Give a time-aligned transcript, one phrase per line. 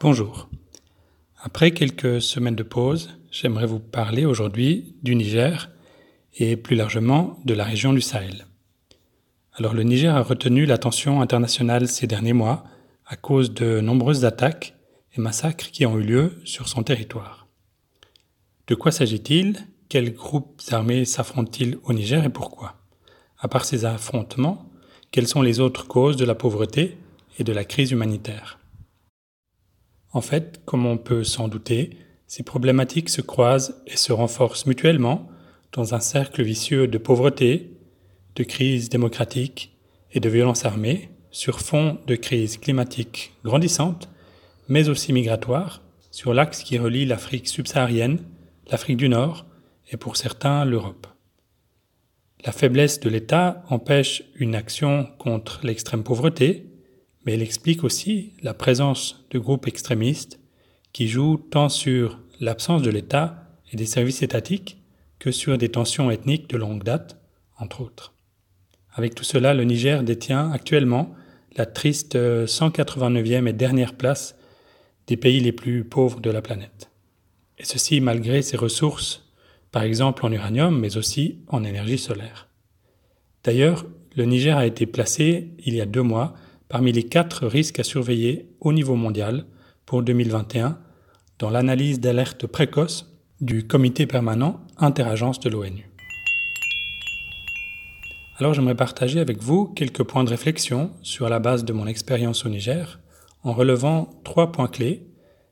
[0.00, 0.48] Bonjour.
[1.42, 5.70] Après quelques semaines de pause, j'aimerais vous parler aujourd'hui du Niger
[6.36, 8.46] et plus largement de la région du Sahel.
[9.54, 12.62] Alors le Niger a retenu l'attention internationale ces derniers mois
[13.06, 14.76] à cause de nombreuses attaques
[15.16, 17.48] et massacres qui ont eu lieu sur son territoire.
[18.68, 19.66] De quoi s'agit-il?
[19.88, 22.76] Quels groupes armés s'affrontent-ils au Niger et pourquoi?
[23.40, 24.70] À part ces affrontements,
[25.10, 26.98] quelles sont les autres causes de la pauvreté
[27.40, 28.60] et de la crise humanitaire?
[30.12, 31.90] En fait, comme on peut s'en douter,
[32.26, 35.28] ces problématiques se croisent et se renforcent mutuellement
[35.72, 37.76] dans un cercle vicieux de pauvreté,
[38.36, 39.76] de crise démocratique
[40.12, 44.08] et de violence armée sur fond de crise climatique grandissante,
[44.68, 48.20] mais aussi migratoire, sur l'axe qui relie l'Afrique subsaharienne,
[48.70, 49.46] l'Afrique du Nord
[49.90, 51.06] et pour certains l'Europe.
[52.44, 56.67] La faiblesse de l'État empêche une action contre l'extrême pauvreté,
[57.28, 60.40] mais elle explique aussi la présence de groupes extrémistes
[60.94, 64.78] qui jouent tant sur l'absence de l'État et des services étatiques
[65.18, 67.20] que sur des tensions ethniques de longue date,
[67.58, 68.14] entre autres.
[68.94, 71.14] Avec tout cela, le Niger détient actuellement
[71.54, 74.34] la triste 189e et dernière place
[75.06, 76.90] des pays les plus pauvres de la planète.
[77.58, 79.28] Et ceci malgré ses ressources,
[79.70, 82.48] par exemple en uranium, mais aussi en énergie solaire.
[83.44, 83.84] D'ailleurs,
[84.16, 86.32] le Niger a été placé, il y a deux mois,
[86.68, 89.46] parmi les quatre risques à surveiller au niveau mondial
[89.86, 90.78] pour 2021
[91.38, 95.88] dans l'analyse d'alerte précoce du comité permanent interagence de l'ONU.
[98.38, 102.44] Alors j'aimerais partager avec vous quelques points de réflexion sur la base de mon expérience
[102.44, 103.00] au Niger
[103.42, 105.06] en relevant trois points clés,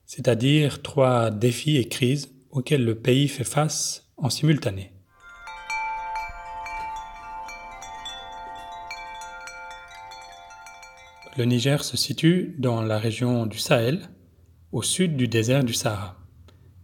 [0.04, 4.95] c'est-à-dire trois défis et crises auxquels le pays fait face en simultané.
[11.36, 14.08] Le Niger se situe dans la région du Sahel,
[14.72, 16.16] au sud du désert du Sahara.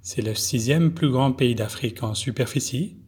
[0.02, 2.98] C'est le sixième plus grand pays d'Afrique en superficie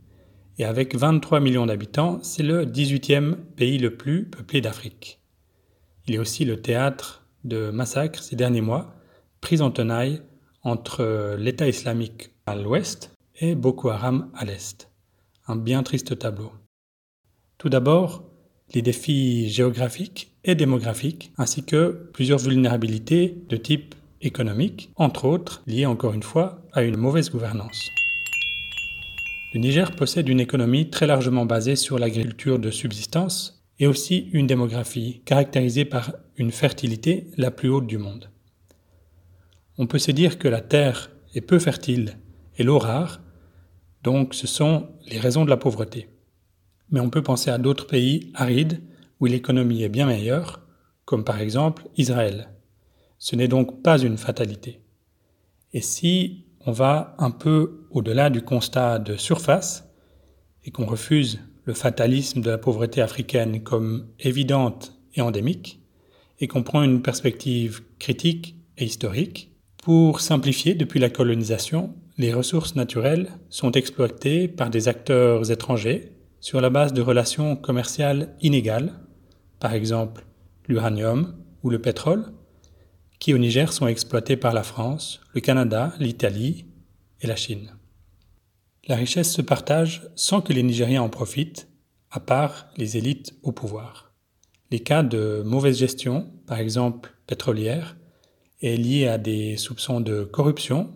[0.57, 5.21] et avec 23 millions d'habitants, c'est le 18e pays le plus peuplé d'Afrique.
[6.07, 8.95] Il est aussi le théâtre de massacres ces derniers mois,
[9.43, 10.23] pris en tenaille
[10.63, 14.91] entre l'État islamique à l'ouest et Boko Haram à l'est.
[15.47, 16.53] Un bien triste tableau.
[17.59, 18.25] Tout d'abord,
[18.73, 25.87] les défis géographiques et démographiques, ainsi que plusieurs vulnérabilités de type économique, entre autres liées
[25.87, 27.91] encore une fois à une mauvaise gouvernance.
[29.53, 34.47] Le Niger possède une économie très largement basée sur l'agriculture de subsistance et aussi une
[34.47, 38.31] démographie caractérisée par une fertilité la plus haute du monde.
[39.79, 42.19] On peut se dire que la terre est peu fertile
[42.59, 43.21] et l'eau rare,
[44.03, 46.09] donc ce sont les raisons de la pauvreté.
[46.91, 48.81] Mais on peut penser à d'autres pays arides
[49.21, 50.61] où l'économie est bien meilleure,
[51.05, 52.51] comme par exemple Israël.
[53.19, 54.81] Ce n'est donc pas une fatalité.
[55.73, 59.89] Et si on va un peu au-delà du constat de surface
[60.65, 65.81] et qu'on refuse le fatalisme de la pauvreté africaine comme évidente et endémique,
[66.41, 69.53] et qu'on prend une perspective critique et historique,
[69.83, 76.13] pour simplifier, depuis la colonisation, les ressources naturelles sont exploitées par des acteurs étrangers
[76.45, 78.93] sur la base de relations commerciales inégales,
[79.61, 80.27] par exemple
[80.69, 82.35] l'uranium ou le pétrole,
[83.19, 86.67] qui au Niger sont exploités par la France, le Canada, l'Italie
[87.23, 87.71] et la Chine.
[88.89, 91.67] La richesse se partage sans que les Nigériens en profitent,
[92.11, 94.13] à part les élites au pouvoir.
[94.71, 97.97] Les cas de mauvaise gestion, par exemple pétrolière,
[98.61, 100.93] est lié à des soupçons de corruption,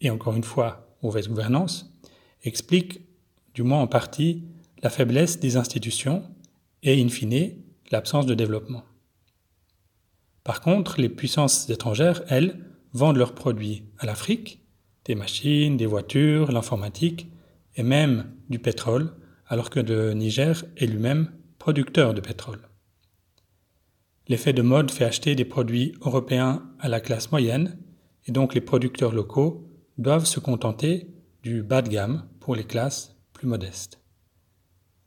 [0.00, 1.96] et encore une fois mauvaise gouvernance,
[2.42, 3.02] expliquent,
[3.54, 4.42] du moins en partie,
[4.82, 6.22] la faiblesse des institutions
[6.82, 7.56] et, in fine,
[7.90, 8.82] l'absence de développement.
[10.44, 12.58] Par contre, les puissances étrangères, elles,
[12.92, 14.64] vendent leurs produits à l'Afrique,
[15.04, 17.28] des machines, des voitures, l'informatique
[17.76, 19.12] et même du pétrole,
[19.46, 22.68] alors que le Niger est lui-même producteur de pétrole.
[24.28, 27.78] L'effet de mode fait acheter des produits européens à la classe moyenne,
[28.26, 29.68] et donc les producteurs locaux
[29.98, 31.08] doivent se contenter
[31.42, 33.99] du bas de gamme pour les classes plus modestes.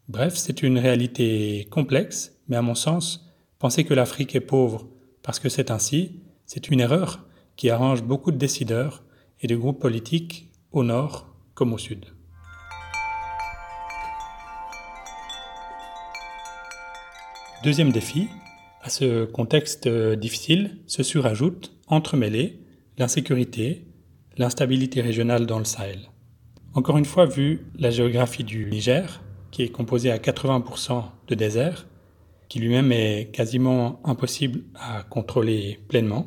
[0.09, 4.89] Bref, c'est une réalité complexe, mais à mon sens, penser que l'Afrique est pauvre
[5.21, 9.05] parce que c'est ainsi, c'est une erreur qui arrange beaucoup de décideurs
[9.39, 12.05] et de groupes politiques au nord comme au sud.
[17.63, 18.27] Deuxième défi,
[18.81, 22.59] à ce contexte difficile se surajoute, entremêlés,
[22.97, 23.87] l'insécurité,
[24.37, 26.09] l'instabilité régionale dans le Sahel.
[26.73, 29.22] Encore une fois, vu la géographie du Niger,
[29.53, 31.85] qui est composée à 80% de désert,
[32.49, 36.25] qui lui-même est quasiment impossible à contrôler pleinement,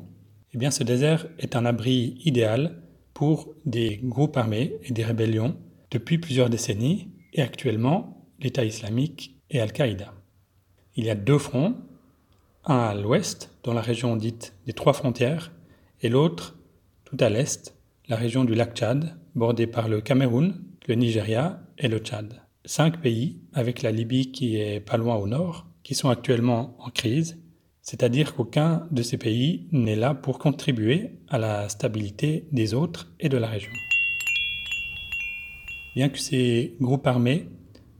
[0.55, 2.81] Eh bien, ce désert est un abri idéal
[3.15, 5.57] pour des groupes armés et des rébellions
[5.91, 10.15] depuis plusieurs décennies et actuellement l'État islamique et Al-Qaïda.
[10.95, 11.75] Il y a deux fronts,
[12.65, 15.51] un à l'ouest, dans la région dite des trois frontières,
[16.01, 16.57] et l'autre
[17.05, 17.75] tout à l'est,
[18.09, 22.46] la région du lac Tchad, bordée par le Cameroun, le Nigeria et le Tchad.
[22.69, 26.91] Cinq pays, avec la Libye qui est pas loin au nord, qui sont actuellement en
[26.91, 27.41] crise,
[27.81, 33.29] c'est-à-dire qu'aucun de ces pays n'est là pour contribuer à la stabilité des autres et
[33.29, 33.71] de la région.
[35.95, 37.47] Bien que ces groupes armés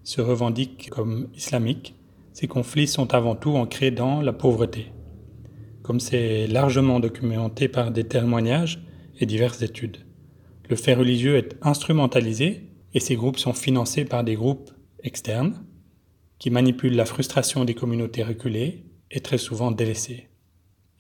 [0.03, 1.95] se revendiquent comme islamiques,
[2.33, 4.91] ces conflits sont avant tout ancrés dans la pauvreté.
[5.85, 8.83] Comme c'est largement documenté par des témoignages
[9.21, 9.99] et diverses études.
[10.69, 12.66] Le fait religieux est instrumentalisé
[12.97, 14.71] et ces groupes sont financés par des groupes
[15.03, 15.63] externes
[16.39, 20.31] qui manipulent la frustration des communautés reculées et très souvent délaissées.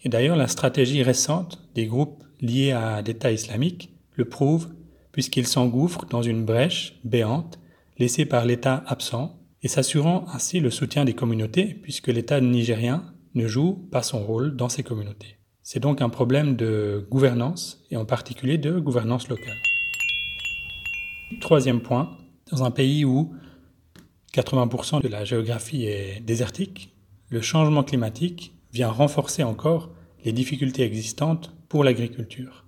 [0.04, 4.68] Et d'ailleurs, la stratégie récente des groupes liés à l'État islamique le prouve
[5.10, 7.58] puisqu'ils s'engouffrent dans une brèche béante
[7.96, 13.46] laissée par l'État absent et s'assurant ainsi le soutien des communautés puisque l'État nigérien ne
[13.46, 15.38] joue pas son rôle dans ces communautés.
[15.62, 19.56] C'est donc un problème de gouvernance et en particulier de gouvernance locale.
[21.40, 22.16] Troisième point,
[22.50, 23.34] dans un pays où
[24.32, 26.94] 80% de la géographie est désertique,
[27.28, 29.90] le changement climatique vient renforcer encore
[30.24, 32.66] les difficultés existantes pour l'agriculture.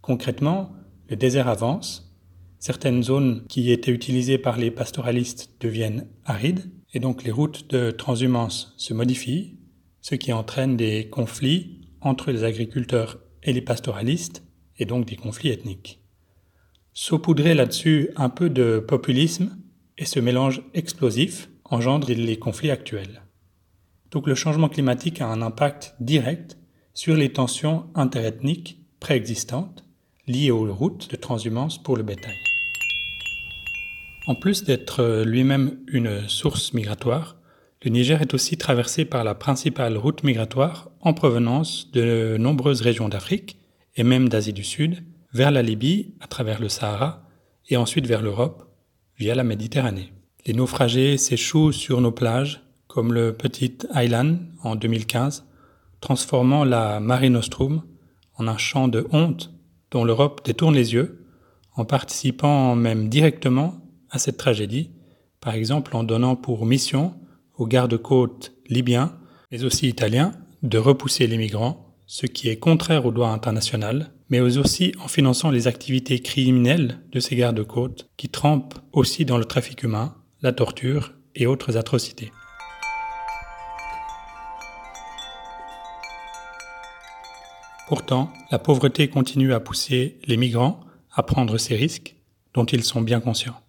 [0.00, 0.72] Concrètement,
[1.08, 2.12] le désert avance
[2.58, 7.90] certaines zones qui étaient utilisées par les pastoralistes deviennent arides, et donc les routes de
[7.90, 9.56] transhumance se modifient,
[10.00, 14.44] ce qui entraîne des conflits entre les agriculteurs et les pastoralistes,
[14.78, 16.01] et donc des conflits ethniques.
[16.94, 19.56] Saupoudrer là-dessus un peu de populisme
[19.96, 23.22] et ce mélange explosif engendre les conflits actuels.
[24.10, 26.58] Donc le changement climatique a un impact direct
[26.92, 29.84] sur les tensions interethniques préexistantes
[30.26, 32.36] liées aux routes de transhumance pour le bétail.
[34.26, 37.36] En plus d'être lui-même une source migratoire,
[37.82, 43.08] le Niger est aussi traversé par la principale route migratoire en provenance de nombreuses régions
[43.08, 43.56] d'Afrique
[43.96, 47.22] et même d'Asie du Sud, vers la Libye à travers le Sahara
[47.68, 48.68] et ensuite vers l'Europe
[49.18, 50.12] via la Méditerranée.
[50.46, 55.46] Les naufragés s'échouent sur nos plages, comme le petit Island en 2015,
[56.00, 57.82] transformant la Mare Nostrum
[58.36, 59.52] en un champ de honte
[59.90, 61.24] dont l'Europe détourne les yeux,
[61.76, 63.74] en participant même directement
[64.10, 64.90] à cette tragédie,
[65.40, 67.14] par exemple en donnant pour mission
[67.56, 69.16] aux gardes-côtes libyens,
[69.50, 70.32] mais aussi italiens,
[70.62, 75.50] de repousser les migrants, ce qui est contraire au droit international, mais aussi en finançant
[75.50, 81.12] les activités criminelles de ces gardes-côtes qui trempent aussi dans le trafic humain, la torture
[81.34, 82.32] et autres atrocités.
[87.86, 90.80] Pourtant, la pauvreté continue à pousser les migrants
[91.14, 92.16] à prendre ces risques
[92.54, 93.60] dont ils sont bien conscients.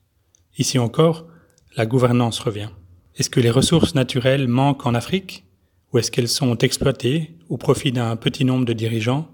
[0.57, 1.27] Ici encore,
[1.75, 2.69] la gouvernance revient.
[3.18, 5.44] Est-ce que les ressources naturelles manquent en Afrique
[5.92, 9.30] ou est-ce qu'elles sont exploitées au profit d'un petit nombre de dirigeants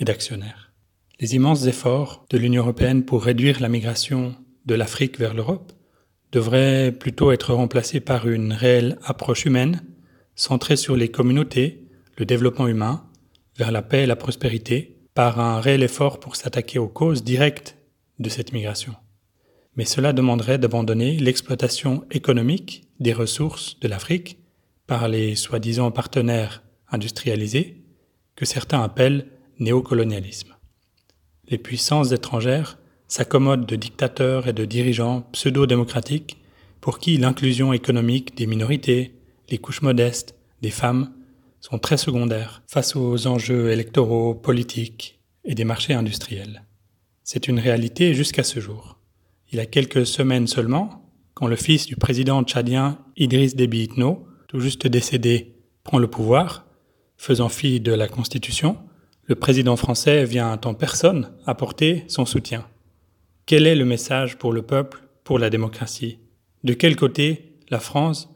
[0.00, 0.71] et d'actionnaires?
[1.22, 4.34] Les immenses efforts de l'Union européenne pour réduire la migration
[4.66, 5.72] de l'Afrique vers l'Europe
[6.32, 9.82] devraient plutôt être remplacés par une réelle approche humaine
[10.34, 13.08] centrée sur les communautés, le développement humain,
[13.56, 17.78] vers la paix et la prospérité, par un réel effort pour s'attaquer aux causes directes
[18.18, 18.94] de cette migration
[19.76, 24.38] mais cela demanderait d'abandonner l'exploitation économique des ressources de l'Afrique
[24.86, 27.82] par les soi-disant partenaires industrialisés
[28.36, 30.51] que certains appellent néocolonialisme.
[31.48, 36.38] Les puissances étrangères s'accommodent de dictateurs et de dirigeants pseudo-démocratiques
[36.80, 39.14] pour qui l'inclusion économique des minorités,
[39.50, 41.12] les couches modestes, des femmes
[41.60, 46.64] sont très secondaires face aux enjeux électoraux, politiques et des marchés industriels.
[47.22, 48.98] C'est une réalité jusqu'à ce jour
[49.52, 51.02] il y a quelques semaines seulement,
[51.34, 56.64] quand le fils du président tchadien Idriss Déby Itno, tout juste décédé, prend le pouvoir,
[57.18, 58.78] faisant fi de la Constitution,
[59.32, 62.66] le président français vient en personne apporter son soutien.
[63.46, 66.18] Quel est le message pour le peuple, pour la démocratie?
[66.64, 68.28] De quel côté la France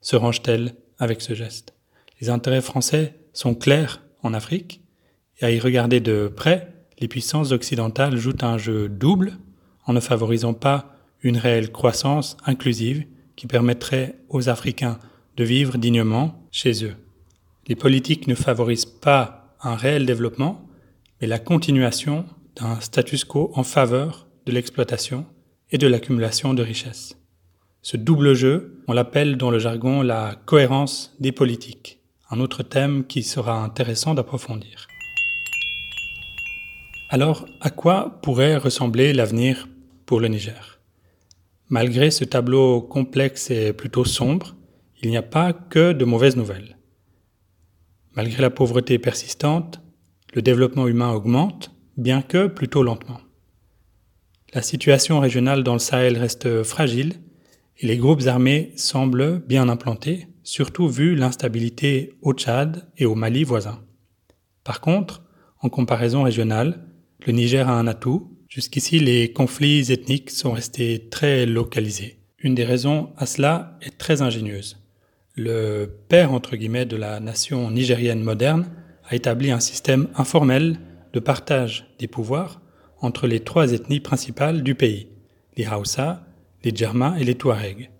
[0.00, 1.74] se range-t-elle avec ce geste?
[2.20, 4.80] Les intérêts français sont clairs en Afrique,
[5.40, 9.32] et à y regarder de près, les puissances occidentales jouent un jeu double
[9.86, 15.00] en ne favorisant pas une réelle croissance inclusive qui permettrait aux Africains
[15.36, 16.94] de vivre dignement chez eux.
[17.66, 20.68] Les politiques ne favorisent pas un réel développement,
[21.20, 25.26] mais la continuation d'un status quo en faveur de l'exploitation
[25.70, 27.16] et de l'accumulation de richesses.
[27.82, 33.04] Ce double jeu, on l'appelle dans le jargon la cohérence des politiques, un autre thème
[33.06, 34.86] qui sera intéressant d'approfondir.
[37.10, 39.68] Alors, à quoi pourrait ressembler l'avenir
[40.06, 40.80] pour le Niger?
[41.68, 44.54] Malgré ce tableau complexe et plutôt sombre,
[45.02, 46.76] il n'y a pas que de mauvaises nouvelles.
[48.16, 49.80] Malgré la pauvreté persistante,
[50.34, 53.20] le développement humain augmente, bien que plutôt lentement.
[54.52, 57.14] La situation régionale dans le Sahel reste fragile
[57.78, 63.42] et les groupes armés semblent bien implantés, surtout vu l'instabilité au Tchad et au Mali
[63.42, 63.80] voisin.
[64.62, 65.24] Par contre,
[65.60, 66.86] en comparaison régionale,
[67.26, 68.30] le Niger a un atout.
[68.48, 72.18] Jusqu'ici, les conflits ethniques sont restés très localisés.
[72.38, 74.83] Une des raisons à cela est très ingénieuse.
[75.36, 78.70] Le père, entre guillemets, de la nation nigérienne moderne
[79.08, 80.78] a établi un système informel
[81.12, 82.60] de partage des pouvoirs
[83.00, 85.08] entre les trois ethnies principales du pays,
[85.56, 86.24] les Hausa,
[86.62, 87.90] les Djerma et les Touaregs.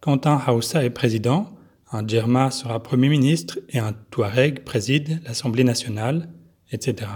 [0.00, 1.56] Quand un Hausa est président,
[1.90, 6.28] un Djerma sera Premier ministre et un Touareg préside l'Assemblée nationale,
[6.72, 7.10] etc.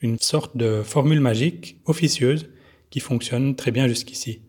[0.00, 2.48] Une sorte de formule magique officieuse
[2.88, 4.40] qui fonctionne très bien jusqu'ici.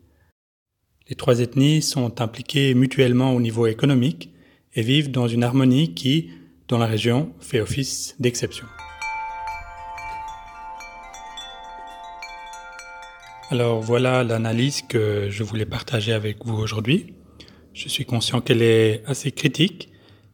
[1.08, 4.31] Les trois ethnies sont impliquées mutuellement au niveau économique
[4.74, 6.30] et vivent dans une harmonie qui,
[6.68, 8.66] dans la région, fait office d'exception.
[13.50, 17.12] Alors voilà l'analyse que je voulais partager avec vous aujourd'hui.
[17.74, 19.90] Je suis conscient qu'elle est assez critique,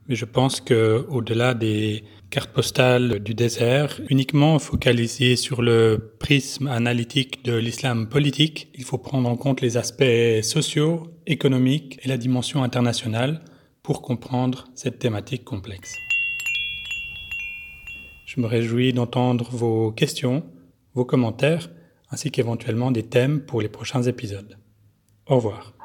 [0.07, 6.69] mais je pense que au-delà des cartes postales du désert, uniquement focalisées sur le prisme
[6.69, 12.19] analytique de l'islam politique, il faut prendre en compte les aspects sociaux, économiques et la
[12.19, 13.41] dimension internationale
[13.89, 15.97] pour comprendre cette thématique complexe.
[18.27, 20.45] Je me réjouis d'entendre vos questions,
[20.93, 21.71] vos commentaires,
[22.11, 24.59] ainsi qu'éventuellement des thèmes pour les prochains épisodes.
[25.27, 25.78] Au revoir.